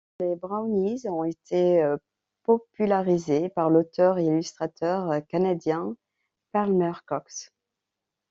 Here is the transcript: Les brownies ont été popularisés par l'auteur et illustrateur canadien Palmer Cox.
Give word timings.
Les 0.19 0.35
brownies 0.35 1.05
ont 1.07 1.23
été 1.25 1.87
popularisés 2.41 3.49
par 3.49 3.69
l'auteur 3.69 4.17
et 4.17 4.25
illustrateur 4.25 5.21
canadien 5.27 5.95
Palmer 6.51 6.93
Cox. 7.05 7.53